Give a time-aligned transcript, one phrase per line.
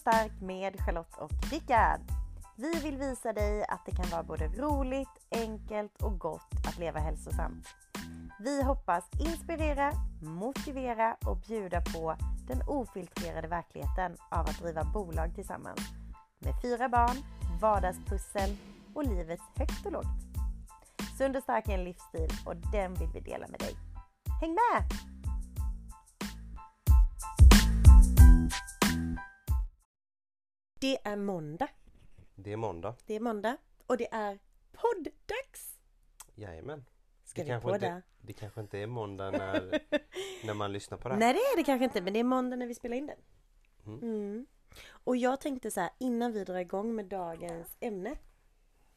[0.00, 2.00] Stark med Charlotte och Rickard.
[2.56, 7.00] Vi vill visa dig att det kan vara både roligt, enkelt och gott att leva
[7.00, 7.66] hälsosamt.
[8.38, 12.16] Vi hoppas inspirera, motivera och bjuda på
[12.48, 15.80] den ofiltrerade verkligheten av att driva bolag tillsammans.
[16.38, 17.16] Med fyra barn,
[17.60, 18.56] vardagspussel
[18.94, 20.20] och livets högt och lågt.
[21.18, 23.74] Sund och stark är en livsstil och den vill vi dela med dig.
[24.40, 24.84] Häng med!
[30.80, 31.68] Det är måndag.
[32.34, 32.94] Det är måndag.
[33.06, 34.38] Det är måndag och det är
[34.72, 35.78] podddags!
[36.34, 36.84] Jajamän.
[37.24, 38.02] Ska det, vi kanske inte, podda?
[38.20, 39.80] det kanske inte är måndag när,
[40.46, 41.18] när man lyssnar på det här.
[41.20, 43.18] Nej det är det kanske inte men det är måndag när vi spelar in den.
[43.86, 43.98] Mm.
[44.02, 44.46] Mm.
[44.88, 48.16] Och jag tänkte så här innan vi drar igång med dagens ämne.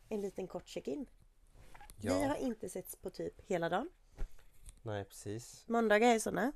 [0.09, 1.05] En liten kort check-in.
[1.97, 3.89] Vi har Ja, inte setts på typ hela dagen.
[4.81, 5.67] nej precis.
[5.67, 6.51] Måndagar är sådana.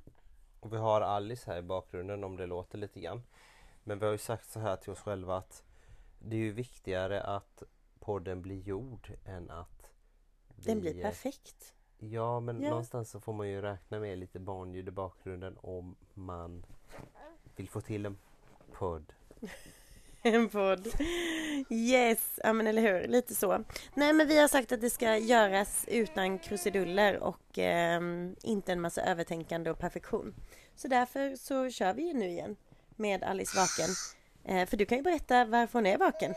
[0.60, 3.22] Och vi har Alice här i bakgrunden om det låter lite grann.
[3.88, 5.64] Men vi har ju sagt så här till oss själva att
[6.20, 7.64] det är ju viktigare att
[8.00, 9.92] podden blir gjord än att
[10.56, 11.74] Den vi- blir perfekt.
[11.98, 12.70] Ja men Ja.
[12.70, 16.66] någonstans så får man ju räkna med lite barnljud i bakgrunden om man
[17.56, 18.18] vill få till en
[18.72, 19.14] podd.
[20.22, 20.88] En podd.
[21.70, 23.64] Yes, ja men eller hur, lite så.
[23.94, 28.82] Nej men vi har sagt att det ska göras utan krusiduller och ehm, inte en
[28.82, 30.36] massa övertänkande och perfektion.
[30.76, 32.56] Så därför så kör vi ju nu igen
[32.98, 33.90] med Alice vaken.
[34.44, 36.34] Eh, för du kan ju berätta varför hon är vaken.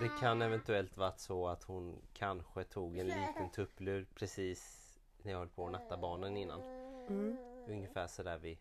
[0.00, 4.88] Det kan eventuellt varit så att hon kanske tog en liten tupplur precis
[5.22, 6.60] när jag höll på att natta barnen innan.
[7.08, 7.36] Mm.
[7.68, 8.58] Ungefär sådär vid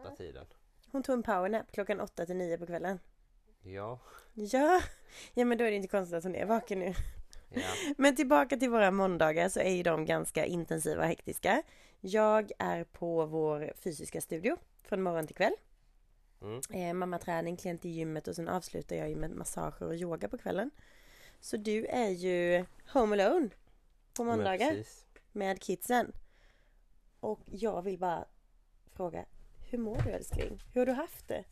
[0.00, 0.46] åtta tiden.
[0.92, 3.00] Hon tog en powernap klockan åtta till nio på kvällen.
[3.62, 3.98] Ja,
[4.34, 4.80] Ja,
[5.34, 6.94] ja men då är det inte konstigt att hon är vaken nu.
[7.50, 7.62] ja,
[7.96, 11.62] Men tillbaka till våra måndagar så är ju de ganska intensiva och hektiska.
[12.00, 14.56] Jag är på vår fysiska studio
[14.94, 15.52] från morgon till kväll.
[16.40, 20.28] mm, Eh, mammaträning, klient i gymmet och sen avslutar jag ju med massager och yoga
[20.28, 20.70] på kvällen.
[21.40, 23.48] Så du är ju home alone
[24.16, 24.84] på måndagar
[25.32, 26.12] med kidsen.
[27.20, 28.24] Och jag vill bara
[28.92, 29.24] fråga,
[29.70, 30.60] hur mår du älskling?
[30.72, 31.44] Hur har du haft det?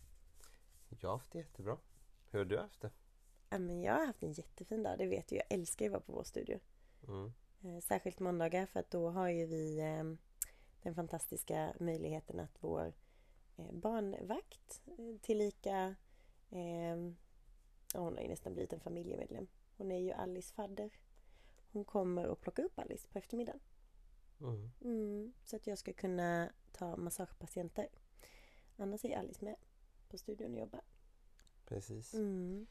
[1.01, 1.77] Jag har haft det jättebra.
[2.31, 2.91] Hur har du haft det?
[3.51, 5.37] Ja, men jag har haft en jättefin dag, det vet du.
[5.37, 6.59] Jag älskar ju att vara på vår studio.
[7.09, 7.33] Mm,
[7.65, 10.05] Eh, Särskilt måndagar för att då har ju vi eh,
[10.83, 12.93] den fantastiska möjligheten att vår
[13.57, 15.95] barnvakt eh, tillika
[16.51, 16.97] eh,
[17.95, 19.49] hon har ju nästan blivit en familjemedlem.
[19.77, 20.91] Hon är ju Alice fadder.
[21.73, 23.61] Hon kommer och plockar upp Alice på eftermiddagen.
[24.41, 24.71] mm.
[24.81, 27.89] Mm, så att jag ska kunna ta massagepatienter.
[28.77, 29.57] Annars är Alice med
[30.09, 30.81] på studion och jobbar.
[31.65, 32.15] Precis.
[32.15, 32.67] Mm.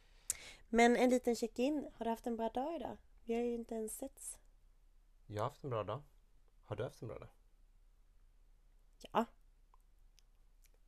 [0.70, 1.90] Men en liten check-in.
[1.94, 2.98] Har du haft en bra dag idag?
[3.24, 4.38] Vi har ju inte ens setts.
[5.26, 6.02] Jag har haft en bra dag.
[6.64, 7.30] Har du haft en bra dag?
[9.12, 9.26] Ja,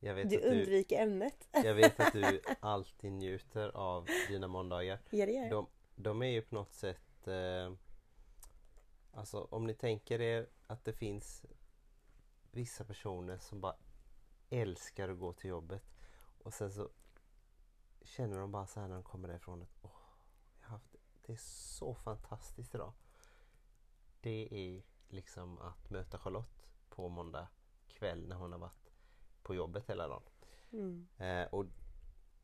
[0.04, 1.48] Jag vet, du att du, undviker ämnet.
[1.52, 5.00] jag vet att du alltid njuter av dina måndagar.
[5.10, 5.50] Ja, det gör jag.
[5.50, 5.66] De,
[5.96, 7.72] de är ju på något sätt eh,
[9.16, 11.44] Alltså om ni tänker er att det finns
[12.50, 13.76] vissa personer som bara
[14.50, 15.84] älskar att gå till jobbet
[16.42, 16.88] och sen så
[18.02, 19.90] känner de bara så här när de kommer därifrån att åh,
[20.60, 22.92] jag haft, det är så fantastiskt idag.
[24.20, 27.48] Det är liksom att möta Charlotte på måndag
[27.88, 28.83] kväll när hon har varit
[29.44, 30.22] på jobbet hela dagen.
[30.72, 31.06] Mm.
[31.18, 31.66] Eh, och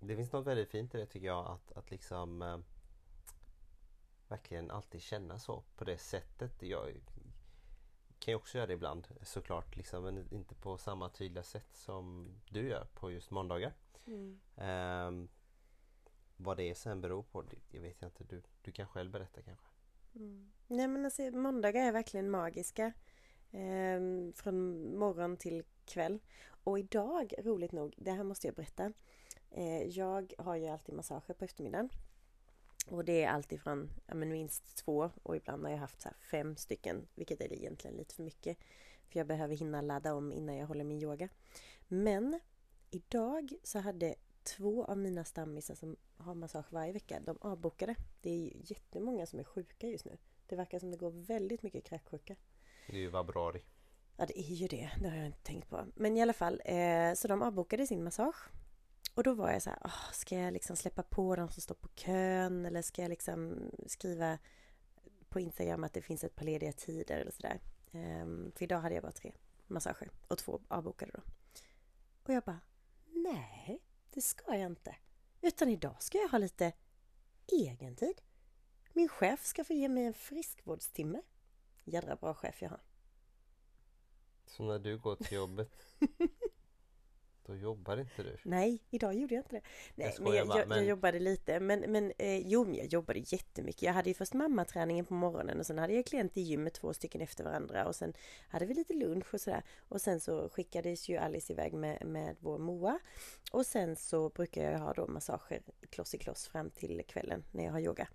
[0.00, 2.58] det finns något väldigt fint i det tycker jag att, att liksom eh,
[4.28, 6.62] verkligen alltid känna så på det sättet.
[6.62, 7.00] Jag
[8.18, 12.34] kan ju också göra det ibland såklart liksom, men inte på samma tydliga sätt som
[12.48, 13.72] du gör på just måndagar.
[14.06, 14.40] Mm.
[14.56, 15.28] Eh,
[16.36, 18.24] vad det sen beror på, det, vet jag inte.
[18.24, 19.66] Du, du kan själv berätta kanske?
[20.14, 20.52] Mm.
[20.66, 22.92] Nej men alltså måndagar är verkligen magiska.
[23.52, 26.18] Ehm, från morgon till kväll.
[26.64, 28.92] Och idag, roligt nog, det här måste jag berätta.
[29.50, 31.90] Eh, jag har ju alltid massager på eftermiddagen.
[32.86, 36.08] Och det är alltid från ja, men minst två och ibland har jag haft så
[36.08, 37.08] här fem stycken.
[37.14, 38.58] Vilket är egentligen lite för mycket.
[39.08, 41.28] För jag behöver hinna ladda om innan jag håller min yoga.
[41.88, 42.40] Men
[42.90, 47.94] idag så hade två av mina stammisar som har massage varje vecka, de avbokade.
[48.20, 50.18] Det är ju jättemånga som är sjuka just nu.
[50.46, 52.36] Det verkar som det går väldigt mycket kräksjuka.
[52.86, 53.62] Det är ju vabrari.
[54.20, 54.90] Ja, det är ju det.
[55.00, 55.86] Det har jag inte tänkt på.
[55.94, 58.48] Men i alla fall, eh, så de avbokade sin massage.
[59.14, 61.74] Och då var jag så här, oh, ska jag liksom släppa på de som står
[61.74, 62.66] på kön?
[62.66, 64.38] Eller ska jag liksom skriva
[65.28, 67.60] på Instagram att det finns ett par lediga tider eller sådär.
[67.92, 69.32] Eh, för idag hade jag bara tre
[69.66, 71.22] massager och två avbokade då.
[72.22, 72.60] Och jag bara,
[73.06, 74.96] nej, det ska jag inte.
[75.40, 76.72] Utan idag ska jag ha lite
[77.52, 78.20] egen tid.
[78.92, 81.22] Min chef ska få ge mig en friskvårdstimme.
[81.84, 82.80] Jädra bra chef jag har.
[84.50, 85.70] Så när du går till jobbet
[87.46, 88.36] Då jobbar inte du.
[88.42, 89.62] Nej, idag gjorde jag inte det.
[89.94, 91.60] Nej, Jag men skojar jag, bara, jag, men- jag jobbade lite.
[91.60, 93.82] Men, men eh, jo, men jag jobbade jättemycket.
[93.82, 96.94] Jag hade ju först mammaträningen på morgonen och sen hade jag klient i gymmet två
[96.94, 98.12] stycken efter varandra och sen
[98.48, 99.62] hade vi lite lunch och sådär.
[99.88, 102.98] Och sen så skickades ju Alice iväg med, med vår Moa.
[103.52, 107.64] Och sen så brukar jag ha då massager kloss i kloss fram till kvällen när
[107.64, 108.08] jag har yoga.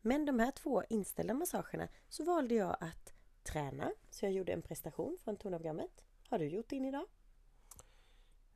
[0.00, 3.11] Men de här två inställda massagerna så valde jag att
[3.42, 3.92] träna.
[4.10, 6.04] Så jag gjorde en prestation från tonprogrammet.
[6.28, 7.06] Har du gjort din idag?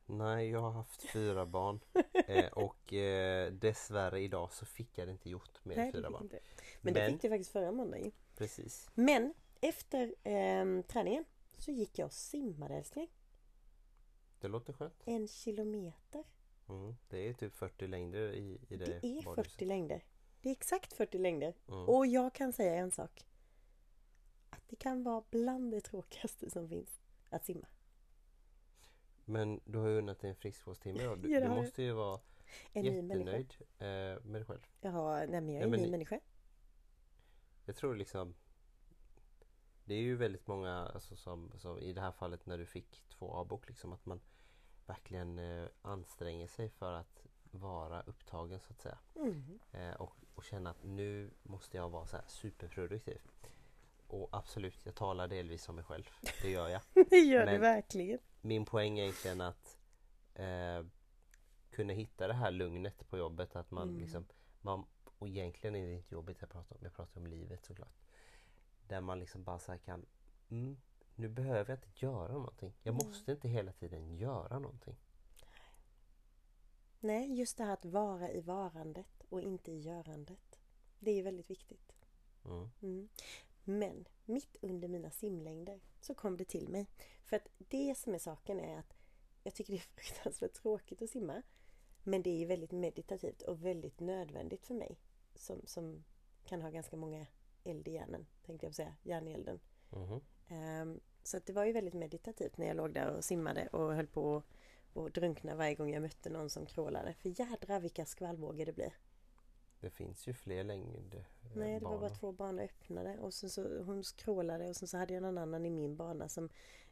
[0.05, 1.79] Nej, jag har haft fyra barn.
[2.27, 6.09] Eh, och eh, dessvärre idag så fick jag det inte gjort med Nej, det fyra
[6.09, 6.23] barn.
[6.23, 6.39] inte.
[6.81, 8.11] Men, det Men- fick du faktiskt förra måndagen.
[8.35, 8.89] Precis.
[8.93, 11.25] Men efter ehm, träningen
[11.57, 13.07] så gick jag och simmade älskling.
[14.39, 15.01] Det låter skönt.
[15.05, 16.23] En kilometer.
[16.69, 16.95] Mm.
[17.09, 19.51] Det är typ 40 längder i, i det, Det är badhuset.
[19.53, 20.03] 40 längder.
[20.41, 21.53] Det är exakt 40 längder.
[21.67, 21.79] Mm.
[21.89, 23.25] Och jag kan säga en sak.
[24.69, 27.67] Det kan vara bland det tråkigaste som finns att simma.
[29.25, 30.99] Men du har ju unnat dig en friskvårdstimme.
[30.99, 31.49] Du, Ja, du jag.
[31.55, 32.19] måste ju vara
[32.73, 34.67] En jättenöjd eh, med dig själv.
[34.81, 36.19] Jaha, nej men jag är Ja, en ny ni- människa.
[37.65, 38.35] Jag tror liksom
[39.85, 43.03] Det är ju väldigt många alltså, som, som i det här fallet när du fick
[43.09, 44.21] två avbok liksom att man
[44.85, 48.97] verkligen eh, anstränger sig för att vara upptagen så att säga.
[49.15, 49.59] Mm.
[49.71, 53.21] Eh, och, och känna att nu måste jag vara så här superproduktiv.
[54.07, 56.09] Och absolut, jag talar delvis om mig själv.
[56.41, 56.81] Det gör jag.
[57.09, 58.19] Det gör Men- verkligen.
[58.41, 59.77] Min poäng är egentligen att
[60.33, 60.85] eh,
[61.69, 63.55] kunna hitta det här lugnet på jobbet.
[63.55, 64.01] Att man Mm.
[64.01, 64.25] liksom,
[64.61, 64.85] man,
[65.19, 67.95] och egentligen är det inte jobbet jag pratar om, jag pratar om livet såklart.
[68.87, 70.05] Där man liksom bara så kan,
[70.49, 70.77] mm,
[71.15, 72.73] nu behöver jag inte göra någonting.
[72.83, 73.07] Jag Nej.
[73.07, 74.95] måste inte hela tiden göra någonting.
[76.99, 80.59] Nej, just det här att vara i varandet och inte i görandet.
[80.99, 81.93] Det är väldigt viktigt.
[82.45, 83.09] Mm.
[83.69, 86.87] Men mitt under mina simlängder så kom det till mig.
[87.25, 88.93] För att det som är saken är att
[89.43, 91.41] jag tycker det är fruktansvärt tråkigt att simma.
[92.03, 94.99] Men det är väldigt meditativt och väldigt nödvändigt för mig.
[95.35, 96.03] Som, som
[96.45, 97.25] kan ha ganska många
[97.63, 98.95] eld i hjärnan, tänkte jag säga.
[99.03, 99.59] Järn i elden.
[100.47, 104.07] Ehm, så det var ju väldigt meditativt när jag låg där och simmade och höll
[104.07, 104.43] på att
[104.97, 107.13] att drunkna varje gång jag mötte någon som krålade.
[107.13, 108.93] För jädra vilka skvallvågor det blir.
[109.79, 111.19] Det finns ju fler längder.
[111.43, 114.87] eh, Nej, det var bara två banor öppnade och sen så hon skrålade och sen
[114.87, 116.49] så hade jag någon annan i min bana som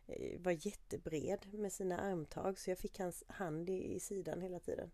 [0.07, 4.59] eh, var jättebred med sina armtag så jag fick hans hand i, i sidan hela
[4.59, 4.91] tiden.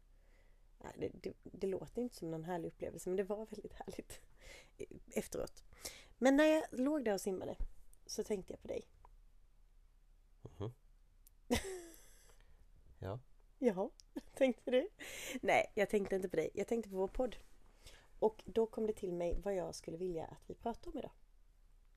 [0.98, 4.20] Det, det, det låter inte som någon härlig upplevelse men det var väldigt härligt
[5.16, 5.64] efteråt.
[6.18, 7.56] Men när jag låg där och simmade
[8.06, 8.82] så tänkte jag på dig.
[10.42, 10.72] Mhm.
[13.00, 13.20] Ja,
[13.60, 13.90] Jaha,
[14.34, 14.90] tänkte du?
[15.42, 16.50] Nej, jag tänkte inte på dig.
[16.54, 17.36] Jag tänkte på vår podd.
[18.22, 21.12] Och då kom det till mig vad jag skulle vilja att vi pratar om idag.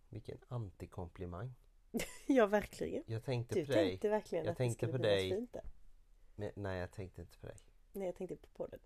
[0.08, 1.54] vilken antikomplimang.
[2.26, 3.02] Ja, verkligen.
[3.06, 3.88] Jag tänkte Du på dig.
[3.90, 5.30] tänkte verkligen Jag att tänkte det på skulle bli dig.
[5.30, 5.64] något fint där.
[6.34, 7.56] Men, nej, jag tänkte inte på dig.
[7.92, 8.80] Nej, jag tänkte på podden.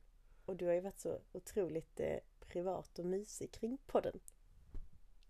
[0.45, 4.21] Och du har ju varit så otroligt eh, privat och mysig kring podden.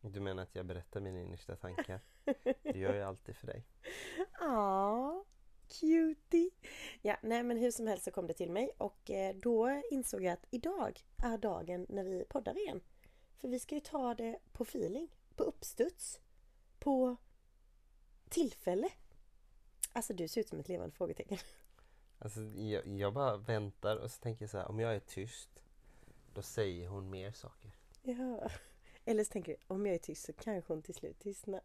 [0.00, 2.00] Du menar att jag berättar mina innersta tankar?
[2.62, 3.64] Det gör jag alltid för dig.
[4.40, 5.24] Ja,
[5.68, 6.50] cutie!
[7.02, 10.24] Ja, nej men hur som helst så kom det till mig och eh, då insåg
[10.24, 12.80] jag att idag är dagen när vi poddar igen.
[13.36, 16.20] För vi ska ju ta det på feeling, på uppstuds,
[16.78, 17.16] på
[18.28, 18.88] tillfälle.
[19.92, 21.38] Alltså du ser ut som ett levande frågetecken.
[22.18, 25.50] Alltså, jag, jag bara väntar och så tänker jag så här, om jag är tyst
[26.34, 27.70] då säger hon mer saker.
[28.02, 28.50] Ja.
[29.04, 31.60] Eller så tänker du, om jag är tyst så kanske hon till slut tystnar.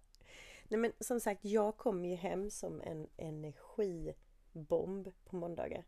[0.68, 5.86] Nej men som sagt, jag kommer ju hem som en energibomb på måndagar.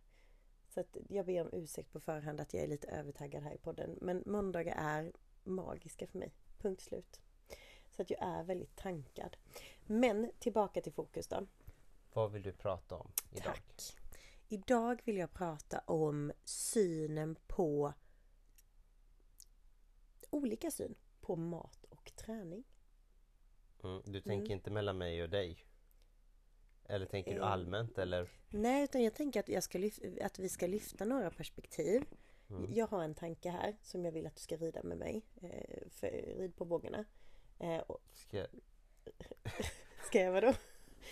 [0.69, 3.57] Så att jag ber om ursäkt på förhand att jag är lite övertaggad här i
[3.57, 3.97] podden.
[4.01, 5.13] Men måndagar är
[5.43, 6.33] magiska för mig.
[6.57, 7.19] Punkt slut.
[7.89, 9.37] Så att jag är väldigt tankad.
[9.85, 11.47] Men tillbaka till fokus då.
[12.13, 13.43] Vad vill du prata om idag?
[13.43, 13.97] Tack.
[14.47, 17.93] Idag vill jag prata om synen på
[20.29, 22.63] olika syn på mat och träning.
[23.85, 24.51] Mm, du tänker Mm.
[24.51, 25.65] inte mellan mig och dig?
[26.87, 28.29] Eller tänker du Eh, allmänt eller?
[28.49, 29.79] Nej, utan jag tänker att, jag ska
[30.21, 32.05] att vi ska lyfta några perspektiv.
[32.49, 32.73] Mm.
[32.73, 35.21] Jag har en tanke här som jag vill att du ska rida med mig.
[35.41, 37.05] Eh, för, rid på vågorna.
[37.59, 38.47] Eh, och, Ska jag
[40.07, 40.53] ska jag vadå?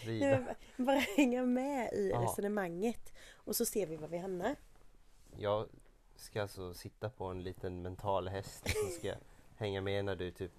[0.05, 0.29] Nej, rida?
[0.29, 2.21] men bara- bara hänga med i Ja.
[2.23, 3.13] resonemanget.
[3.33, 4.55] Och så ser vi var vi hamnar.
[5.37, 5.67] Jag
[6.15, 9.13] ska alltså sitta på en liten mental häst så ska
[9.57, 10.51] hänga med när du typ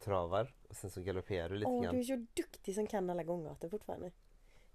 [0.00, 1.94] travar och sen så galopperar du lite Åh, grann.
[1.94, 4.10] du är så duktig som kan alla gångarter fortfarande.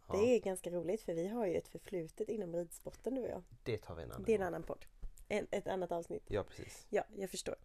[0.08, 3.30] Ja, Det är ganska roligt för vi har ju ett förflutet inom ridsporten du och
[3.30, 3.44] jag.
[3.64, 4.48] det tar vi en annan Det är en gång.
[4.48, 4.86] annan podd.
[5.28, 6.24] En, ett annat avsnitt.
[6.28, 6.86] Ja precis.
[6.90, 7.56] Ja, jag förstår.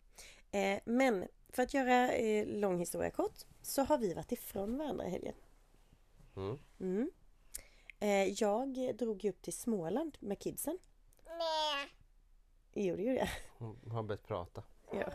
[0.51, 5.07] Eh, men för att göra eh, lång historia kort så har vi varit ifrån varandra
[5.07, 5.35] i helgen.
[6.37, 6.59] Mm.
[6.81, 7.11] Mm.
[8.01, 10.79] Eh, jag drog ju upp till Småland med kidsen.
[12.75, 13.29] Jo, det gjorde jag.
[13.59, 14.63] Hon har börjat prata.
[14.93, 15.13] Ja.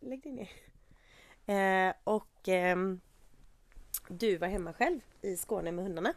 [0.00, 0.50] Lägg dig ner.
[1.46, 3.00] Eh, och ehm,
[4.08, 6.14] du var hemma själv i Skåne med hundarna.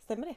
[0.00, 0.36] Stämmer det?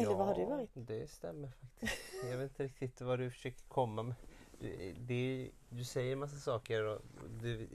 [0.00, 0.70] Eller vad har du varit?
[0.74, 2.24] det stämmer faktiskt.
[2.30, 4.14] Jag vet inte riktigt vad du försöker komma med.
[4.60, 7.00] Du, det, du säger en massa saker och
[7.40, 7.68] du,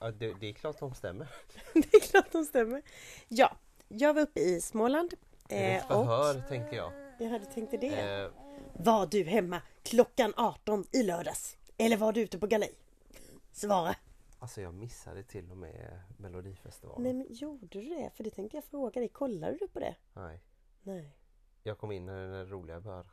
[0.00, 1.28] ja, det, det är klart de stämmer.
[1.74, 2.82] det är klart de stämmer.
[3.28, 3.56] Ja,
[3.88, 5.14] jag var uppe i Småland.
[5.48, 6.92] Är ett Eh, förhör tänkte jag.
[7.18, 8.20] jag hade tänkt det.
[8.22, 8.30] Eh,
[8.72, 11.57] Var du hemma klockan 18 i lördags?
[11.78, 12.72] Eller var du ute på galej?
[13.52, 13.96] Svara!
[14.40, 17.02] alltså jag missade till och med Melodifestivalen.
[17.02, 18.10] Nej men gjorde du det?
[18.14, 19.08] För det tänkte jag fråga dig.
[19.08, 19.96] Kollade du på det?
[20.12, 20.40] Nej.
[20.82, 21.16] Nej.
[21.62, 23.08] Jag kom in när det roliga började.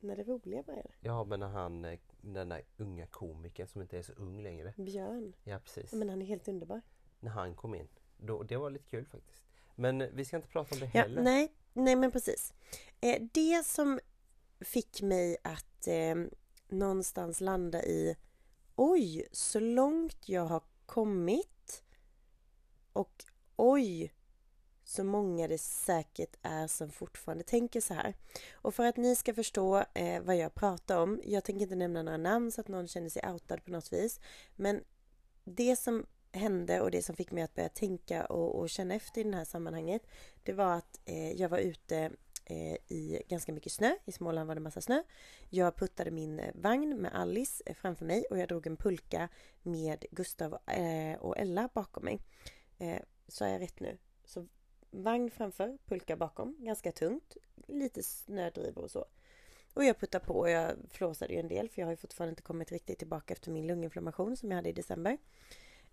[0.00, 0.90] När det roliga började.
[1.00, 4.74] Ja men när han, eh, den där unga komikern som inte är så ung längre.
[4.76, 5.32] Björn.
[5.44, 5.92] Ja precis.
[5.92, 6.80] Men han är helt underbar.
[7.20, 7.88] När han kom in.
[8.16, 9.42] Då, det var lite kul faktiskt.
[9.74, 11.22] Men eh, vi ska inte prata om det Ja, heller.
[11.22, 12.54] nej, nej men precis.
[13.00, 14.00] Eh, det som
[14.60, 15.88] fick mig att
[16.70, 18.16] någonstans landa i
[18.76, 21.82] Oj, så långt jag har kommit
[22.92, 23.24] och
[23.56, 24.12] oj,
[24.84, 28.14] så många det säkert är som fortfarande tänker så här.
[28.52, 32.02] Och för att ni ska förstå eh, vad jag pratar om, jag tänker inte nämna
[32.02, 34.20] några namn så att någon känner sig outad på något vis,
[34.56, 34.84] men
[35.44, 39.20] det som hände och det som fick mig att börja tänka och, och känna efter
[39.20, 40.02] i det här sammanhanget
[40.42, 42.10] det var att eh, jag var ute
[42.50, 43.96] Eh, i ganska mycket snö.
[44.04, 45.02] I Småland var det massa snö.
[45.50, 49.28] Jag puttade min eh, vagn med Alice eh, framför mig och jag drog en pulka
[49.62, 50.58] med Gustav
[51.18, 52.20] och Ella bakom mig.
[52.78, 52.84] Sa
[53.28, 53.98] så är jag rätt nu?
[54.24, 54.46] Så
[54.90, 57.36] vagn framför, pulka bakom, ganska tungt,
[57.66, 59.04] lite snödrivor och så.
[59.74, 62.30] Och jag puttade på och jag flåsade ju en del för jag har ju fortfarande
[62.30, 65.18] inte kommit riktigt tillbaka efter min lunginflammation som jag hade i december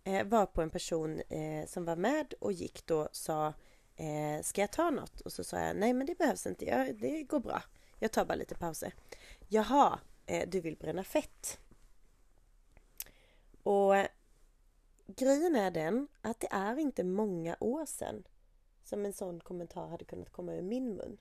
[0.03, 3.53] eh, var på en person eh, som var med och gick då sa
[3.95, 5.21] eh, Ska jag ta något?
[5.21, 7.63] Och så sa jag nej men det behövs inte, jag, det går bra.
[7.99, 8.93] Jag tar bara lite pauser.
[9.47, 11.59] Jaha, eh, du vill bränna fett.
[13.63, 14.07] Och eh,
[15.07, 18.23] grejen är den att det är inte många år sedan
[18.83, 21.17] som en sån kommentar hade kunnat komma ur min mun.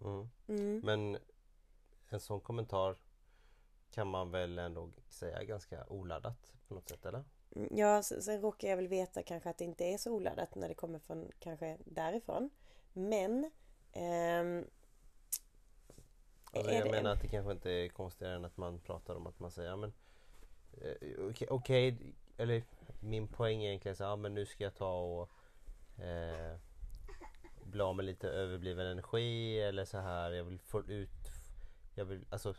[0.00, 0.28] Mm.
[0.46, 0.80] Mm.
[0.84, 1.18] Men
[2.08, 2.96] en sån kommentar
[3.90, 7.24] kan man väl ändå säga ganska oladdat på något sätt eller?
[7.70, 10.74] Ja, sen, råkar jag väl veta kanske att det inte är så oladdat när det
[10.74, 12.50] kommer från kanske därifrån.
[12.92, 13.50] Men
[13.92, 14.64] ehm,
[16.52, 19.40] Alltså, jag menar att det kanske inte är konstigare än att man pratar om att
[19.40, 19.92] man säger ja, men
[20.80, 21.96] eh, okej, okej,
[22.36, 22.62] eller
[23.00, 25.30] min poäng är egentligen så ja men nu ska jag ta och
[26.04, 26.56] eh,
[27.64, 31.30] bli av med lite överbliven energi eller så här jag vill få ut
[31.94, 32.54] jag vill, alltså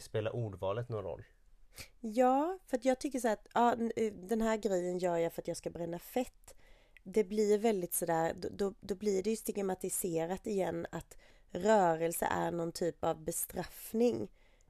[0.00, 1.24] spelar ordvalet någon roll?
[2.00, 5.42] Ja, för att jag tycker så att ja, eh, den här grejen gör jag för
[5.42, 6.54] att jag ska bränna fett.
[7.02, 11.16] Det blir väldigt sådär, då, då, då blir det ju stigmatiserat igen att
[11.50, 14.28] rörelse är någon typ av bestraffning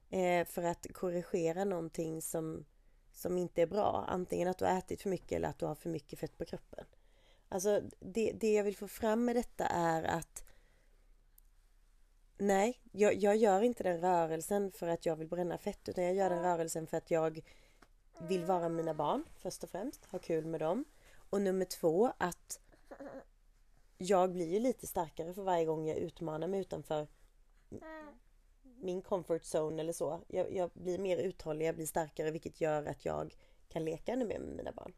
[0.09, 2.65] eh, för att korrigera någonting som,
[3.11, 4.05] som inte är bra.
[4.07, 6.45] Antingen att du har ätit för mycket eller att du har för mycket fett på
[6.45, 6.85] kroppen.
[7.49, 10.42] Alltså det, det jag vill få fram med detta är att
[12.37, 16.13] Nej, jag, jag gör inte den rörelsen för att jag vill bränna fett utan jag
[16.13, 17.41] gör den rörelsen för att jag
[18.19, 20.85] vill vara med mina barn först och främst, ha kul med dem.
[21.29, 22.59] Och nummer två att
[23.97, 27.07] jag blir ju lite starkare för varje gång jag utmanar mig utanför
[28.61, 30.21] min comfort zone eller så.
[30.27, 33.35] Jag, jag blir mer uthållig, jag blir starkare vilket gör att jag
[33.69, 34.93] kan leka ännu mer med mina barn.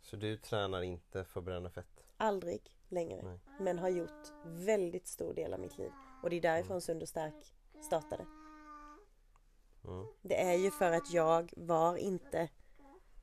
[0.00, 2.04] Så du tränar inte för att bränna fett?
[2.16, 3.22] Aldrig längre.
[3.22, 3.38] Nej.
[3.60, 5.90] Men har gjort väldigt stor del av mitt liv.
[6.22, 8.26] Och det är därifrån Sund och Stark startade.
[9.84, 10.06] Mm.
[10.22, 12.48] Det är ju för att jag var inte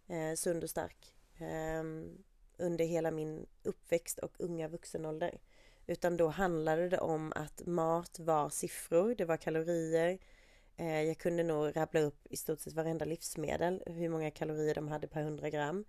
[0.08, 1.84] eh, sund och stark eh,
[2.58, 5.40] under hela min uppväxt och unga vuxenålder.
[5.88, 10.20] Utan då handlade det om att mat var siffror, det var kalorier.
[10.78, 14.88] Eh, jag kunde nog rabbla upp i stort sett varenda livsmedel, hur många kalorier de
[14.88, 15.86] hade per 100 gram.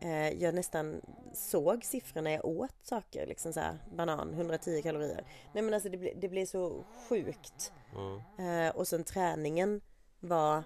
[0.00, 1.00] Eh, jag nästan
[1.34, 5.26] såg siffror när jag åt saker, liksom så här, banan, 110 kalorier.
[5.52, 7.72] Nej men alltså det, ble, det blev så sjukt.
[7.94, 8.66] Mm.
[8.66, 9.80] Eh, och sen träningen
[10.20, 10.62] var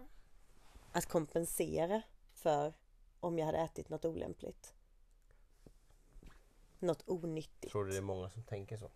[0.93, 2.03] att kompensera
[2.35, 2.73] för
[3.21, 4.75] om jag hade ätit något olämpligt.
[6.79, 7.73] Något onyttigt.
[7.73, 8.91] Tror du det är många som tänker så?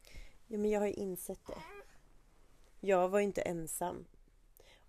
[0.46, 1.62] Ja, men jag har ju insett det.
[2.80, 4.04] Jag var ju inte ensam.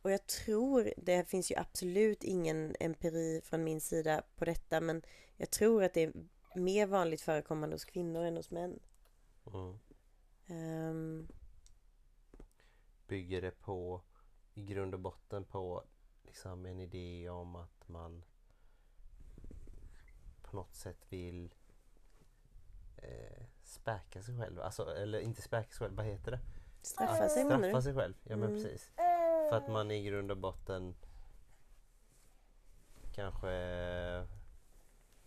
[0.05, 5.01] Och jag tror, det finns ju absolut ingen empiri från min sida på detta, men
[5.37, 6.13] jag tror att det är
[6.55, 8.79] mer vanligt förekommande hos kvinnor än hos män.
[9.53, 9.79] Mm.
[10.47, 11.27] Ehm,
[13.07, 14.01] Bygger det på
[14.53, 15.83] i grund och botten på
[16.23, 18.23] liksom en idé om att man
[20.41, 21.53] på något sätt vill
[23.63, 24.61] späka sig själv.
[24.61, 26.39] Alltså, eller inte späka sig själv, vad heter det?
[26.81, 27.81] Straffa sig menar Straffa du?
[27.83, 28.63] sig själv, ja men Mm.
[28.63, 28.91] precis.
[29.49, 30.95] För att man i grund och botten
[33.13, 34.27] kanske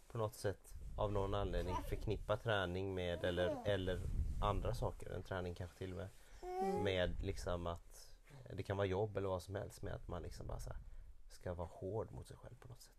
[0.09, 4.01] på något sätt av någon anledning förknippar träning med eller, eller
[4.43, 6.09] andra saker än träning kanske till och med.
[6.43, 6.83] Mm.
[6.85, 8.11] Med liksom att
[8.53, 10.79] det kan vara jobb eller vad som helst med att man liksom bara så här,
[11.29, 12.95] ska vara hård mot sig själv på något sätt.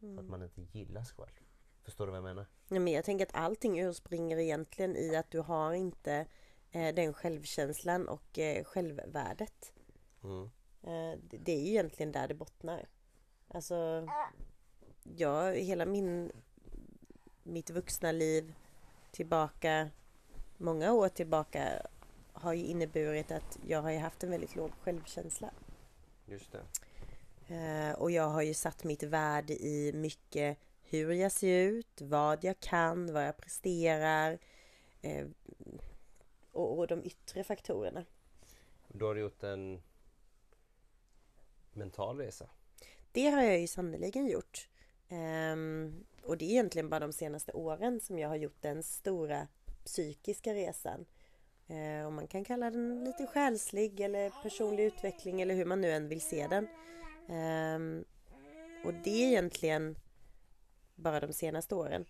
[0.00, 0.30] För att Mm.
[0.30, 1.40] man inte gillar sig själv.
[1.82, 2.46] Förstår du vad jag menar?
[2.68, 6.26] Ja, men jag tänker att allting urspringer egentligen i att du har inte
[6.70, 9.72] eh, den självkänslan och eh, självvärdet.
[10.22, 10.50] Mm.
[10.86, 12.88] Eh, det, är ju egentligen där det bottnar.
[13.48, 14.08] Alltså,
[15.02, 16.32] jag, hela min,
[17.42, 18.54] mitt vuxna liv
[19.10, 19.90] tillbaka,
[20.56, 21.86] många år tillbaka
[22.32, 25.50] har ju inneburit att jag har ju haft en väldigt låg självkänsla.
[26.26, 26.62] Just det.
[27.54, 32.44] Eh, och jag har ju satt mitt värde i mycket hur jag ser ut, vad
[32.44, 34.38] jag kan, vad jag presterar
[35.02, 35.26] eh,
[36.52, 38.04] och, och de yttre faktorerna.
[38.88, 39.82] Då har du gjort en
[41.76, 42.48] mental resa.
[43.12, 44.68] Det har jag ju sannerligen gjort.
[45.08, 49.48] Ehm, och det är egentligen bara de senaste åren som jag har gjort den stora
[49.84, 51.04] psykiska resan.
[51.66, 55.92] Eh, och man kan kalla den lite själslig eller personlig utveckling eller hur man nu
[55.92, 56.68] än vill se den.
[57.28, 58.04] Ehm,
[58.84, 59.96] och det är egentligen
[60.94, 62.04] bara de senaste åren.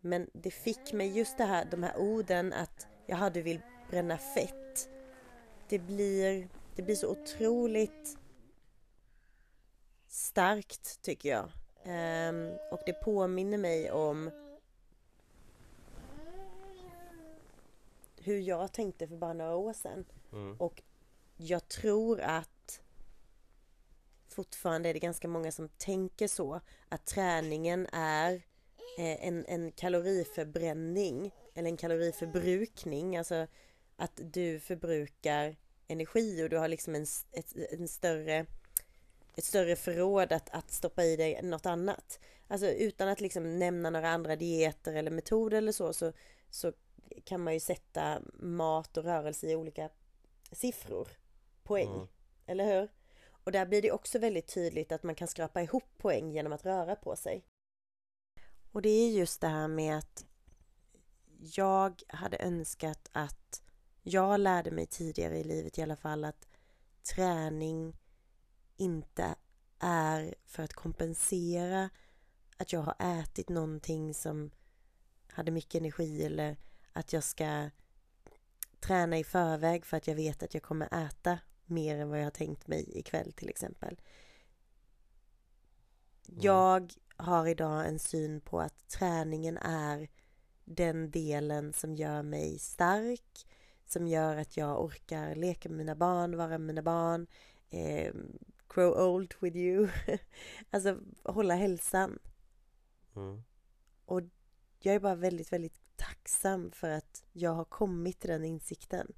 [0.00, 4.18] Men det fick mig just det här, de här orden att jag du vill bränna
[4.18, 4.88] fett.
[5.68, 8.18] Det blir, det blir så otroligt
[10.30, 11.50] starkt tycker jag.
[11.84, 14.30] Ehm, och det påminner mig om
[18.16, 20.04] hur jag tänkte för bara några år sedan.
[20.32, 20.56] Mm.
[20.56, 20.82] Och
[21.36, 22.80] jag tror att
[24.28, 26.60] fortfarande är det ganska många som tänker så.
[26.88, 28.32] Att träningen är
[28.98, 33.16] eh, en, en kaloriförbränning eller en kaloriförbrukning.
[33.16, 33.46] Alltså
[33.96, 35.56] att du förbrukar
[35.88, 38.46] energi och du har liksom en, ett, en större
[39.40, 42.20] ett större förråd att, att stoppa i dig något annat.
[42.48, 46.12] Alltså utan att liksom nämna några andra dieter eller metoder eller så, så,
[46.50, 46.72] så
[47.24, 49.90] kan man ju sätta mat och rörelse i olika
[50.52, 51.08] siffror,
[51.62, 52.06] poäng, Mm.
[52.46, 52.88] eller hur?
[53.44, 56.64] Och där blir det också väldigt tydligt att man kan skrapa ihop poäng genom att
[56.64, 57.44] röra på sig.
[58.72, 60.26] Och det är just det här med att
[61.38, 63.62] jag hade önskat att
[64.02, 66.48] jag lärde mig tidigare i livet i alla fall att
[67.14, 67.96] träning
[68.80, 69.34] inte
[69.78, 71.90] är för att kompensera
[72.56, 74.50] att jag har ätit någonting som
[75.28, 76.56] hade mycket energi eller
[76.92, 77.70] att jag ska
[78.80, 82.24] träna i förväg för att jag vet att jag kommer äta mer än vad jag
[82.24, 84.00] har tänkt mig ikväll till exempel.
[86.26, 90.08] Jag har idag en syn på att träningen är
[90.64, 93.46] den delen som gör mig stark,
[93.86, 97.26] som gör att jag orkar leka med mina barn, vara med mina barn,
[97.70, 98.14] eh,
[98.74, 99.88] grow old with you.
[100.70, 102.18] alltså hålla hälsan.
[103.16, 103.42] Mm.
[104.04, 104.22] Och
[104.78, 109.12] jag är bara väldigt, väldigt tacksam för att jag har kommit till den insikten.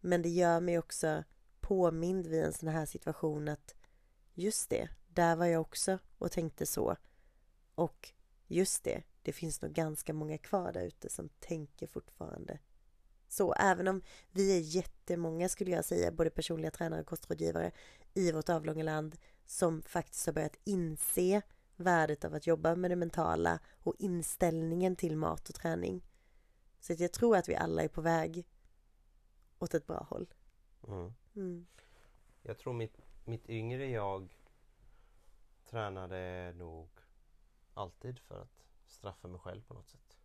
[0.00, 1.24] Men det gör mig också
[1.60, 3.74] påmind vid en sån här situation att
[4.34, 6.96] just det, där var jag också och tänkte så.
[7.74, 8.12] Och
[8.46, 12.58] just det, det finns nog ganska många kvar där ute som tänker fortfarande
[13.36, 13.52] så.
[13.52, 17.70] Även om vi är jättemånga skulle jag säga, både personliga tränare och kostrådgivare
[18.14, 21.42] i vårt avlånga land som faktiskt har börjat inse
[21.76, 26.02] värdet av att jobba med det mentala och inställningen till mat och träning.
[26.80, 28.46] Så att jag tror att vi alla är på väg
[29.58, 30.34] åt ett bra håll.
[30.88, 31.14] Mm.
[31.36, 31.66] Mm.
[32.42, 34.36] Jag tror mitt, mitt yngre jag
[35.64, 36.88] tränade nog
[37.74, 40.16] alltid för att straffa mig själv på något sätt.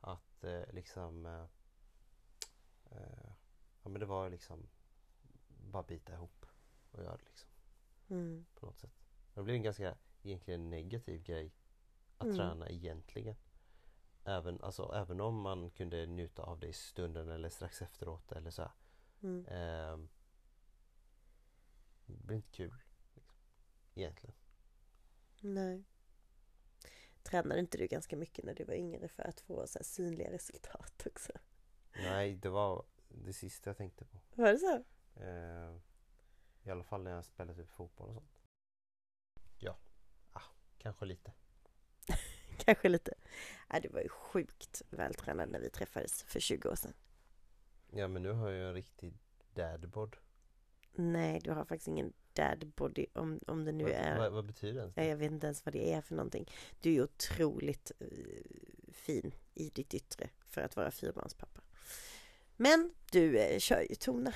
[0.00, 1.46] Att eh, liksom eh,
[3.82, 4.68] Ja men det var liksom
[5.48, 6.46] bara bita ihop
[6.90, 7.48] och göra det liksom
[8.08, 8.46] Mm.
[8.54, 8.92] på något sätt.
[9.34, 11.54] Det blev en ganska egentligen negativ grej
[12.18, 12.36] att Mm.
[12.36, 13.36] träna egentligen.
[14.24, 18.50] Även, alltså, även om man kunde njuta av det i stunden eller strax efteråt eller
[18.50, 18.70] så.
[19.22, 19.46] Mm.
[19.48, 20.08] Ehm,
[22.06, 22.82] det blir inte kul.
[23.02, 23.22] Liksom,
[23.94, 24.34] egentligen.
[25.40, 25.84] Nej.
[27.22, 30.32] Tränade inte du ganska mycket när du var yngre för att få så här synliga
[30.32, 31.32] resultat också?
[32.02, 34.18] Nej, det var det sista jag tänkte på.
[34.34, 34.84] Var det så?
[35.20, 35.80] Ehm,
[36.62, 38.40] I alla fall när jag spelade typ fotboll och sånt.
[39.58, 39.78] Ja,
[40.32, 40.42] ah,
[40.78, 41.32] kanske lite.
[42.58, 43.14] Kanske lite.
[43.72, 46.92] Nej, du var ju sjukt vältränad när vi träffades för 20 år sedan.
[47.90, 49.18] Ja men nu har jag en riktig
[49.54, 50.16] dadbod.
[50.92, 54.18] Nej, du har faktiskt ingen dad body om, om det nu vad, är...
[54.18, 54.94] vad, vad betyder det ens?
[54.94, 55.06] Det?
[55.06, 56.50] jag vet inte ens vad det är för någonting.
[56.80, 58.06] Du är otroligt eh,
[58.92, 61.60] fin i ditt yttre för att vara fyrbarnspappa.
[62.56, 64.34] Men du eh, kör ju toner.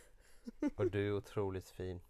[0.76, 2.00] Och du är otroligt fin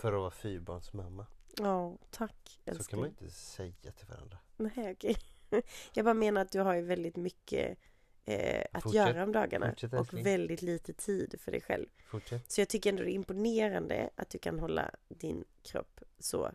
[0.00, 1.26] för att vara fyrbarnsmamma.
[1.58, 4.38] Ja, tack Så kan man inte säga till varandra.
[4.56, 5.16] Nej, okej.
[5.92, 7.78] Jag bara menar att du har ju väldigt mycket
[8.24, 8.94] eh, att Fortsätt.
[9.08, 10.24] göra om dagarna Fortsätt, och älskling.
[10.24, 11.86] väldigt lite tid för dig själv.
[12.06, 12.50] Fortsätt.
[12.52, 16.52] Så jag tycker ändå det är imponerande att du kan hålla din kropp så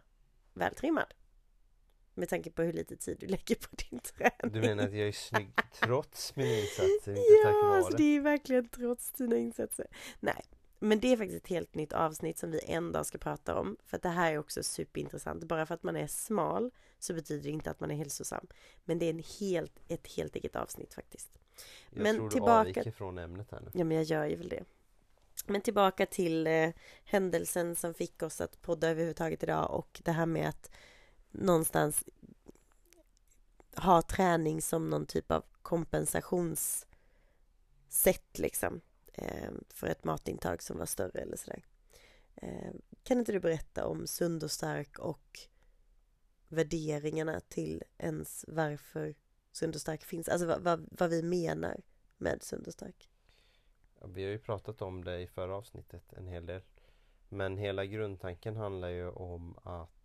[0.54, 1.14] vältrimmad.
[2.18, 4.54] Med tanke på hur lite tid du lägger på din träning.
[4.54, 5.52] Du menar att jag är snygg
[5.82, 7.78] trots mina insatser, inte tack Ja, vare?
[7.78, 9.88] alltså det är verkligen trots dina insatser.
[10.20, 10.42] Nej,
[10.80, 13.78] men det är faktiskt ett helt nytt avsnitt som vi en dag ska prata om.
[13.86, 15.44] För att det här är också superintressant.
[15.44, 18.48] Bara för att man är smal så betyder det inte att man är hälsosam.
[18.86, 21.30] Men det är en helt, ett helt eget avsnitt faktiskt.
[21.90, 23.72] jag men tror tillbaka- du avviker från ämnet här nu.
[23.74, 24.64] Ja, men jag gör ju väl det.
[25.48, 26.70] Men tillbaka till eh,
[27.04, 30.72] händelsen som fick oss att podda överhuvudtaget idag och det här med att
[31.38, 32.04] någonstans
[33.76, 36.88] ha träning som någon typ av kompensationssätt
[38.38, 38.82] liksom
[39.14, 41.64] eh, för ett matintag som var större eller sådär.
[42.36, 42.72] Eh,
[43.04, 45.40] kan inte du berätta om Sund och Stark och
[46.48, 49.16] värderingarna till ens varför
[49.52, 50.30] Sund och Stark finns?
[50.30, 51.82] Alltså vad, vad, vad vi menar
[52.18, 53.10] med Sund och Stark.
[54.00, 56.62] Ja, Vi har ju pratat om det i förra avsnittet en hel del.
[57.30, 59.97] Men hela grundtanken handlar ju om att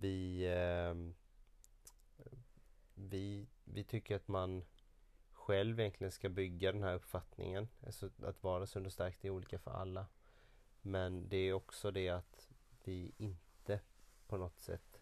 [0.00, 0.94] vi eh,
[2.94, 4.64] vi, vi tycker att man
[5.32, 7.68] själv egentligen ska bygga den här uppfattningen.
[7.86, 10.06] Alltså att vara sund och stark, det är olika för alla.
[10.82, 12.48] Men det är också det att
[12.84, 13.80] vi inte
[14.26, 15.00] på något sätt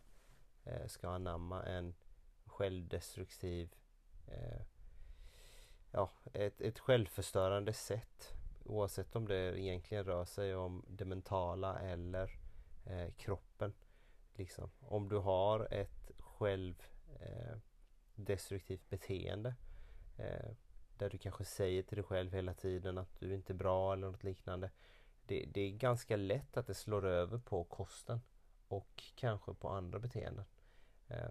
[0.64, 1.94] eh, ska anamma en
[2.44, 3.74] självdestruktiv
[4.26, 4.62] eh,
[5.90, 8.34] ja, ett, ett självförstörande sätt.
[8.64, 12.38] Oavsett om det egentligen rör sig om det mentala eller
[12.86, 13.74] eh, kroppen.
[14.38, 14.70] Liksom.
[14.80, 19.54] Om du har ett självdestruktivt eh, beteende
[20.16, 20.50] eh,
[20.98, 24.10] där du kanske säger till dig själv hela tiden att du inte är bra eller
[24.10, 24.70] något liknande.
[25.26, 28.20] Det, det är ganska lätt att det slår över på kosten
[28.68, 30.44] och kanske på andra beteenden.
[31.08, 31.30] Eh,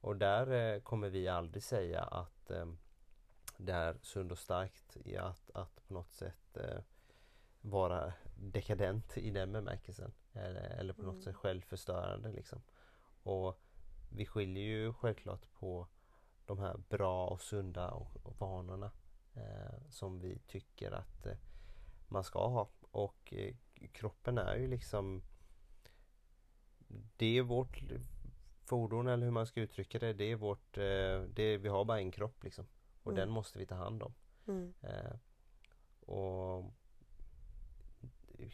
[0.00, 2.66] och där eh, kommer vi aldrig säga att eh,
[3.56, 6.78] det är sund och starkt i att, att på något sätt eh,
[7.60, 10.12] vara dekadent i den bemärkelsen.
[10.34, 11.22] Eller, eller på något Mm.
[11.22, 12.62] sätt självförstörande liksom.
[13.22, 13.60] Och
[14.10, 15.86] vi skiljer ju självklart på
[16.46, 18.90] de här bra och sunda och, och vanorna
[19.34, 21.36] eh, som vi tycker att eh,
[22.08, 22.68] man ska ha.
[22.90, 23.54] Och eh,
[23.92, 25.22] kroppen är ju liksom
[27.16, 27.82] Det är vårt
[28.64, 30.12] fordon eller hur man ska uttrycka det.
[30.12, 32.66] Det är vårt eh, det, Vi har bara en kropp liksom.
[33.02, 33.20] Och Mm.
[33.20, 34.14] den måste vi ta hand om.
[34.46, 34.74] Mm.
[34.80, 35.16] Eh,
[36.06, 36.64] och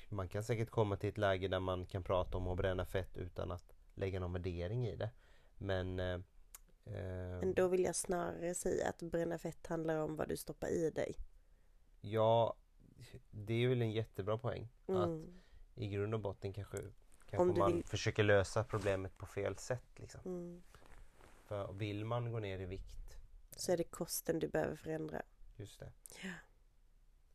[0.08, 3.16] Man kan säkert komma till ett läge där man kan prata om att bränna fett
[3.16, 5.10] utan att lägga någon värdering i det.
[5.58, 6.14] Men eh,
[6.84, 10.68] eh, Men då vill jag snarare säga att bränna fett handlar om vad du stoppar
[10.68, 11.14] i dig.
[12.00, 12.54] Ja,
[13.30, 14.68] det är väl en jättebra poäng.
[14.86, 15.40] Att Mm.
[15.74, 16.76] i grund och botten kanske,
[17.26, 19.84] kanske man vill- försöker lösa problemet på fel sätt.
[19.96, 20.20] Liksom.
[20.24, 20.62] Mm.
[21.46, 23.16] För vill man gå ner i vikt,
[23.56, 25.22] Så är det kosten du behöver förändra.
[25.56, 25.92] just det.
[26.22, 26.30] Ja.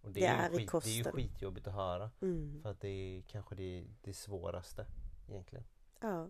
[0.05, 2.09] Och det, Det är, är i skit, det är ju skitjobbigt att höra.
[2.21, 2.61] Mm.
[2.61, 4.85] För att det är kanske det, det svåraste
[5.29, 5.65] egentligen.
[5.99, 6.29] Ja.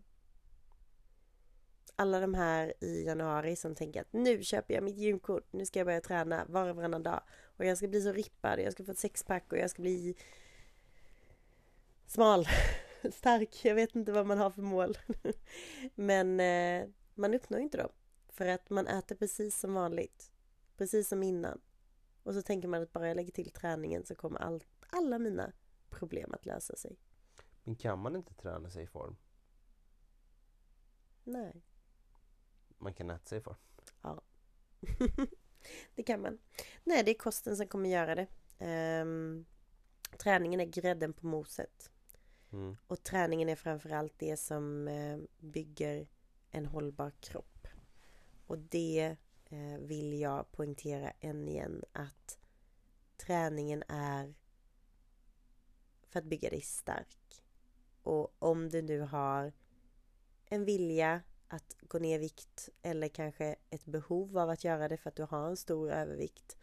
[1.96, 5.80] Alla de här i januari som tänker att nu köper jag mitt gymkort, nu ska
[5.80, 7.22] jag börja träna var och varannan dag.
[7.58, 10.16] Och jag ska bli så rippad, jag ska få ett sexpack och jag ska bli
[12.08, 12.48] smal,
[13.14, 13.66] stark.
[13.66, 14.98] Jag vet inte vad man har för mål.
[15.96, 17.90] Men eh, man uppnår inte dem.
[18.30, 20.32] För att man äter precis som vanligt.
[20.78, 21.62] Precis som innan.
[22.26, 25.52] Och så tänker man att bara jag lägger till träningen så kommer all, alla mina
[25.90, 26.98] problem att lösa sig.
[27.64, 29.16] Men kan man inte träna sig i form?
[31.24, 31.64] Nej.
[32.78, 33.56] Man kan äta sig i form.
[35.96, 36.38] det kan man.
[36.84, 38.28] Nej, det är kosten som kommer göra det.
[38.58, 39.46] Ehm,
[40.18, 41.92] träningen är grädden på moset.
[42.52, 42.78] Mm.
[42.88, 46.08] Och träningen är framförallt det som eh, bygger
[46.52, 47.68] en hållbar kropp.
[48.48, 49.18] Och det
[49.56, 52.38] Eh, vill jag poängtera än igen att
[53.18, 54.36] träningen är
[56.08, 57.44] för att bygga dig stark.
[58.04, 59.54] Och om du nu har
[60.46, 64.98] en vilja att gå ner i vikt eller kanske ett behov av att göra det
[64.98, 66.58] för att du har en stor övervikt.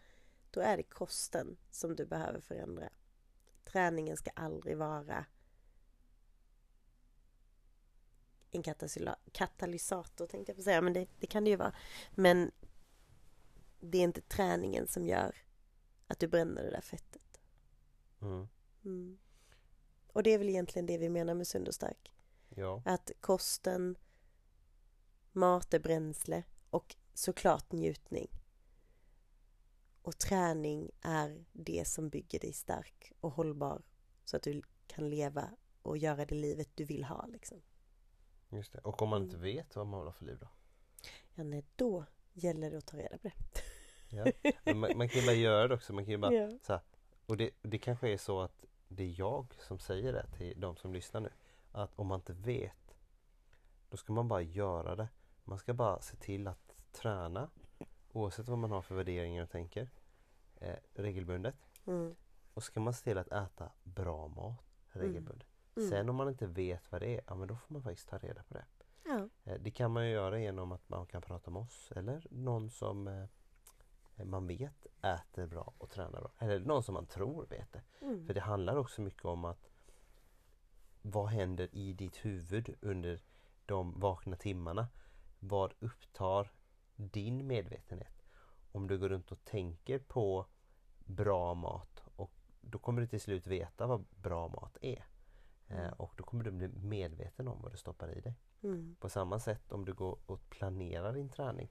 [0.51, 2.91] Då är det kosten som du behöver förändra.
[3.65, 5.25] Träningen ska aldrig vara
[8.53, 8.63] en
[9.33, 11.73] katalysator tänkte jag på säga, men det, det kan det ju vara.
[12.11, 12.51] Men
[13.83, 15.37] det är inte träningen som gör
[16.07, 17.41] att du bränner det där fettet.
[18.21, 18.49] Mm.
[18.85, 19.19] Mm.
[20.13, 22.13] Och det är väl egentligen det vi menar med sund och stark.
[22.49, 22.83] Ja.
[22.85, 23.97] Att kosten,
[25.33, 28.29] mat är bränsle och såklart njutning.
[30.03, 33.83] Och träning är det som bygger dig stark och hållbar
[34.25, 35.51] så att du kan leva
[35.83, 37.63] och göra det livet du vill ha liksom.
[38.49, 38.79] Just det.
[38.79, 39.43] Och om man inte Mm.
[39.43, 40.49] vet vad man vill ha för liv då?
[41.35, 43.35] Ja, nej, då gäller det att ta reda på det.
[44.13, 44.25] Ja.
[44.75, 45.93] Man, man kan ju bara göra det också.
[45.93, 46.51] Man kan bara, Ja.
[46.63, 46.83] så här,
[47.27, 50.77] och det, det kanske är så att det är jag som säger det till de
[50.77, 51.31] som lyssnar nu.
[51.73, 52.95] Att om man inte vet,
[53.89, 55.09] då ska man bara göra det.
[55.45, 57.51] Man ska bara se till att träna,
[58.13, 59.89] oavsett vad man har för värderingar och tänker,
[60.57, 61.55] eh, regelbundet.
[61.87, 62.15] Mm.
[62.55, 65.49] Och ska man se till att äta bra mat regelbundet.
[65.77, 65.89] Mm.
[65.91, 68.19] Sen om man inte vet vad det är, ja men då får man faktiskt ta
[68.19, 68.65] reda på det.
[69.05, 69.29] Ja.
[69.45, 72.71] Eh, Det kan man ju göra genom att man kan prata med oss eller någon
[72.71, 73.25] som eh,
[74.17, 76.31] man vet äter bra och tränar bra.
[76.39, 77.83] Eller någon som man tror vet det.
[78.01, 78.27] Mm.
[78.27, 79.71] För det handlar också mycket om att
[81.03, 83.21] vad händer i ditt huvud under
[83.67, 84.89] de vakna timmarna?
[85.41, 86.53] Vad upptar
[86.97, 88.23] din medvetenhet?
[88.73, 90.47] Om du går runt och tänker på
[90.99, 95.07] bra mat och då kommer du till slut veta vad bra mat är.
[95.69, 95.93] Eh, Mm.
[95.93, 98.35] och då kommer du bli medveten om vad du stoppar i dig.
[98.63, 98.97] Mm.
[99.01, 101.69] På samma sätt om du går och planerar din träning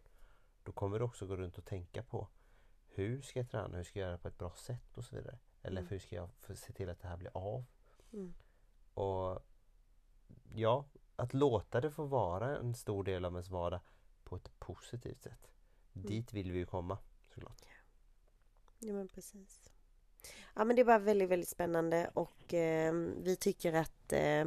[0.64, 2.28] då kommer du också gå runt och tänka på
[2.88, 5.38] hur ska jag träna, hur ska jag göra på ett bra sätt och så vidare.
[5.62, 5.90] Eller Mm.
[5.90, 7.66] hur ska jag se till att det här blir av.
[8.14, 8.34] Mm.
[8.94, 9.40] Och
[10.54, 13.80] ja, att låta det få vara en stor del av ens vardag
[14.24, 15.52] på ett positivt sätt.
[15.94, 16.08] Mm.
[16.08, 16.98] Dit vill vi ju komma
[17.34, 17.62] såklart.
[18.80, 19.72] Ja men precis.
[20.56, 24.46] Ja men det är bara väldigt, väldigt spännande och eh, vi tycker att eh,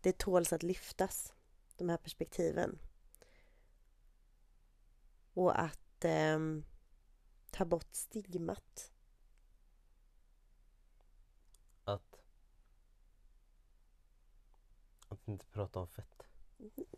[0.00, 1.34] det tåls att lyftas,
[1.76, 2.78] de här perspektiven.
[5.38, 6.38] Och att eh,
[7.50, 8.92] ta bort stigmat.
[11.84, 12.22] Att,
[15.08, 16.22] att inte prata om fett.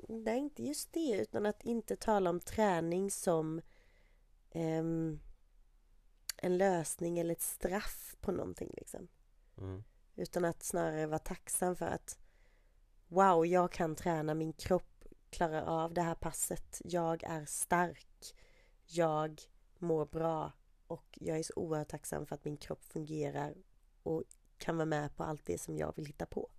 [0.09, 3.61] Nej, inte just det, utan att inte tala om träning som
[4.51, 5.21] ehm,
[6.37, 9.09] en lösning eller ett straff på någonting liksom.
[9.59, 9.85] Mm.
[10.17, 12.19] Utan att snarare vara tacksam för att
[13.09, 16.83] Wow, jag kan träna, min kropp klarar av det här passet.
[16.85, 18.10] Jag är stark.
[18.93, 19.41] Jag
[19.79, 20.53] mår bra.
[20.87, 23.55] Och jag är så oerhört tacksam för att min kropp fungerar
[24.03, 24.25] och
[24.59, 26.51] kan vara med på allt det som jag vill hitta på.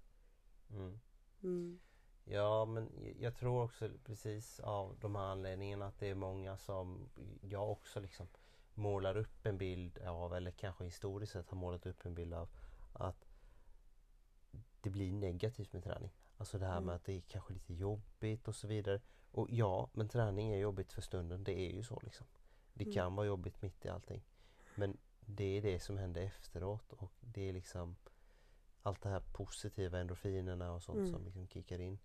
[0.70, 1.00] Mm.
[1.44, 1.80] Mm.
[2.24, 2.90] Ja men
[3.20, 7.10] jag tror också precis av de här anledningarna att det är många som
[7.42, 8.28] jag också liksom
[8.74, 12.50] målar upp en bild av eller kanske historiskt sett har målat upp en bild av
[12.94, 13.28] att
[14.82, 16.12] det blir negativt med träning.
[16.38, 16.86] Alltså det här Mm.
[16.86, 19.02] med att det är kanske lite jobbigt och så vidare.
[19.32, 21.44] Och ja, men träning är jobbigt för stunden.
[21.44, 22.28] Det är ju så liksom.
[22.74, 22.94] Det Mm.
[22.94, 24.24] kan vara jobbigt mitt i allting.
[24.76, 27.96] Men det är det som händer efteråt och det är liksom
[28.82, 31.12] allt det här positiva endorfinerna och sånt Mm.
[31.12, 32.00] som liksom kickar in.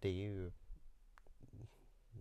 [0.00, 0.52] Det är ju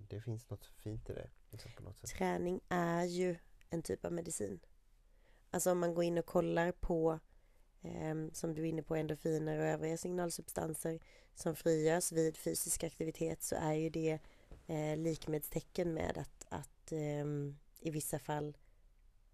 [0.09, 1.29] Det finns något fint i det.
[1.49, 1.71] Liksom.
[2.17, 3.37] Träning är ju
[3.69, 4.59] en typ av medicin.
[5.51, 7.19] Alltså om man går in och kollar på
[8.34, 11.00] som du är inne på endorfiner och övriga signalsubstanser
[11.36, 14.19] som frigörs vid fysisk aktivitet så är ju det
[14.67, 18.58] eh, likhetstecken med att, att ehm, i vissa fall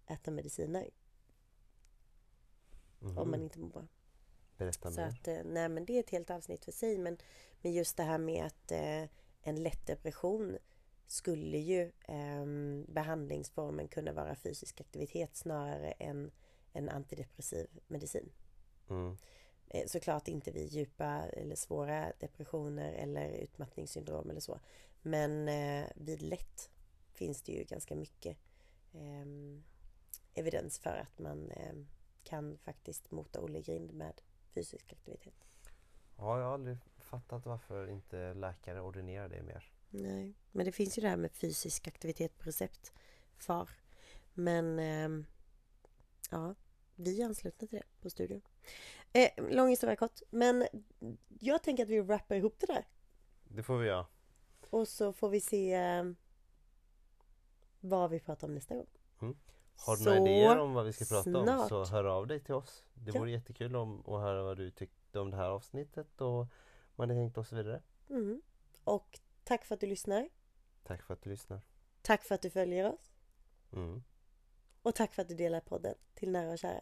[0.06, 0.90] äta mediciner
[3.00, 3.18] Mhm.
[3.18, 3.86] om man inte mår bra.
[4.56, 5.08] Berätta Så mer.
[5.08, 7.18] att, eh, nej men det är ett helt avsnitt för sig men,
[7.62, 9.02] men just det här med att eh,
[9.42, 10.58] en lätt depression
[11.06, 16.30] skulle ju ehm, behandlingsformen kunna vara fysisk aktivitet snarare än
[16.72, 18.32] en antidepressiv medicin.
[18.88, 19.16] Mm.
[19.68, 24.60] Eh, Såklart inte vid djupa eller svåra depressioner eller utmattningssyndrom eller så.
[25.02, 26.70] Men eh, vid lätt
[27.12, 28.38] finns det ju ganska mycket
[28.92, 29.64] ehm,
[30.34, 31.86] evidens för att man ehm,
[32.24, 34.20] kan faktiskt mota Olle grind med
[34.54, 35.34] fysisk aktivitet.
[36.16, 39.70] Ja, jag har aldrig fattat varför inte läkare ordinerar det mer.
[39.90, 42.92] Nej, men det finns ju det här med fysisk aktivitet på recept.
[43.36, 43.70] FAR.
[44.34, 45.26] Men ehm,
[46.30, 46.54] ja,
[46.96, 48.40] vi är anslutna till det på studion.
[49.12, 50.66] Eh, lång historia kort, men
[51.40, 52.88] jag tänker att vi wrappar ihop det där.
[53.44, 54.06] Det får vi göra.
[54.70, 56.16] Och så får vi se ehm,
[57.80, 58.86] vad vi pratar om nästa gång.
[59.76, 61.68] Har du några idéer om vad vi ska prata om snart.
[61.68, 62.84] så hör av dig till oss.
[62.94, 63.20] Det Ja.
[63.20, 66.46] vore jättekul om, att höra vad du tyckte om det här avsnittet och
[66.96, 67.82] vad ni tänkte och så vidare.
[68.10, 68.42] Mm.
[68.84, 70.28] Och tack för att du lyssnar.
[70.82, 71.60] Tack för att du lyssnar.
[72.02, 73.12] Tack för att du följer oss.
[73.72, 74.02] Mm.
[74.84, 76.80] Och tack för att du delar podden till nära och kära.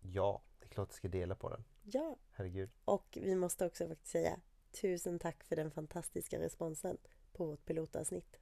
[0.00, 1.64] Ja, det är klart du ska dela på den.
[1.82, 2.70] Ja, Herregud.
[2.84, 4.40] och vi måste också faktiskt säga
[4.80, 6.98] tusen tack för den fantastiska responsen
[7.32, 8.32] på vårt pilotavsnitt.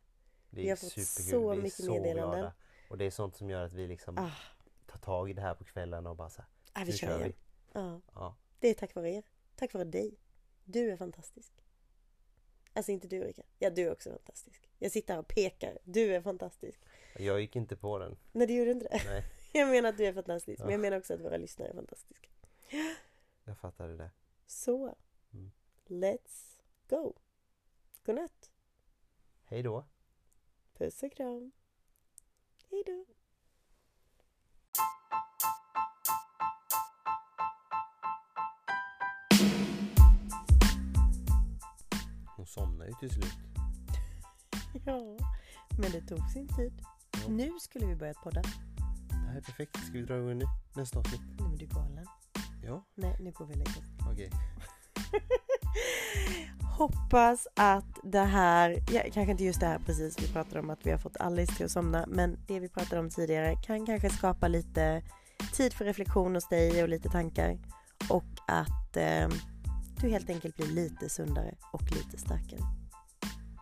[0.50, 1.30] Det Vi är har fått superkul.
[1.30, 2.38] så vi mycket meddelanden.
[2.40, 2.54] glada.
[2.90, 4.30] Och det är sånt som gör att vi liksom Ah,
[4.86, 7.18] tar tag i det här på kvällen och bara så här, ah vi kör kör
[7.18, 7.28] igen.
[7.28, 7.34] vi.
[7.80, 9.22] Ja, Ja, det är tack vare er.
[9.56, 10.14] Tack vare dig.
[10.64, 11.52] Du är fantastisk.
[12.72, 13.42] Alltså inte du Erika.
[13.58, 14.70] Ja, du är också fantastisk.
[14.78, 15.78] Jag sitter här och pekar.
[15.84, 16.80] Du är fantastisk.
[17.18, 18.16] Jag gick inte på den.
[18.32, 19.02] Nej, det gjorde inte det.
[19.06, 20.58] Nej, Jag menar att du är fantastisk.
[20.60, 20.72] Men Ja.
[20.72, 22.28] jag menar också att våra lyssnare är fantastiska.
[23.44, 24.10] jag fattade det.
[24.46, 24.94] Så.
[25.32, 25.50] Mm.
[25.86, 27.14] Let's go.
[28.06, 28.50] Godnatt.
[29.44, 29.84] Hej då.
[30.78, 31.52] Puss och kram.
[32.70, 33.04] Hej då.
[42.36, 43.32] Hon somnade ju till slut.
[44.86, 45.16] Ja,
[45.78, 46.72] men det tog sin tid.
[47.28, 48.42] Nu skulle vi börja podda.
[49.08, 49.76] Det här är perfekt.
[49.76, 50.44] Ska vi dra igång nu?
[50.76, 51.20] Nästa avsnitt?
[51.38, 52.06] Nej men du är galen.
[52.62, 54.10] Ja, Nej, nu går vi och lägger oss.
[54.12, 54.30] okej.
[56.78, 60.86] Hoppas att det här, ja, kanske inte just det här precis, vi pratade om att
[60.86, 64.10] vi har fått Alice till att somna, men det vi pratade om tidigare kan kanske
[64.10, 65.02] skapa lite
[65.52, 67.58] tid för reflektion hos dig och lite tankar.
[68.10, 69.28] Och att eh,
[70.00, 72.60] du helt enkelt blir lite sundare och lite starkare.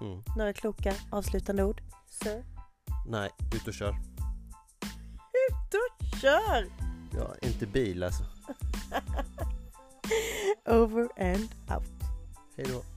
[0.00, 0.22] Mm.
[0.36, 1.82] Några kloka avslutande ord?
[2.10, 2.44] Sir?
[3.06, 3.94] Nej, ut och kör.
[5.70, 5.78] Då
[6.20, 6.66] kör!
[7.14, 8.24] Ja, inte bil alltså.
[10.66, 11.90] Over and out.
[12.56, 12.91] Hej då.